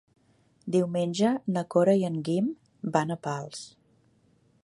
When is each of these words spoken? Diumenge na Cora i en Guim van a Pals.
Diumenge 0.75 1.33
na 1.57 1.63
Cora 1.75 1.95
i 2.01 2.07
en 2.09 2.17
Guim 2.29 2.49
van 2.97 3.17
a 3.17 3.21
Pals. 3.27 3.63